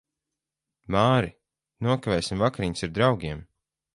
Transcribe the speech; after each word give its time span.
Māri, 0.95 1.29
nokavēsim 1.87 2.43
vakariņas 2.45 2.87
ar 2.89 2.95
draugiem. 2.97 3.47